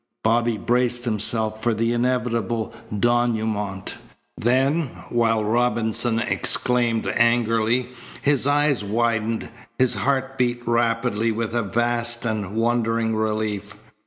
Bobby 0.23 0.57
braced 0.57 1.05
himself 1.05 1.61
for 1.61 1.75
the 1.75 1.93
inevitable 1.93 2.73
denouement. 2.91 3.93
Then, 4.35 4.87
while 5.09 5.43
Robinson 5.43 6.17
exclaimed 6.17 7.05
angrily, 7.09 7.85
his 8.23 8.47
eyes 8.47 8.83
widened, 8.83 9.51
his 9.77 9.93
heart 9.93 10.39
beat 10.39 10.67
rapidly 10.67 11.31
with 11.31 11.53
a 11.53 11.61
vast 11.61 12.25
and 12.25 12.55
wondering 12.55 13.15
relief. 13.15 13.75